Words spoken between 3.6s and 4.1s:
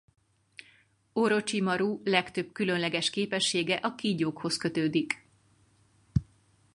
a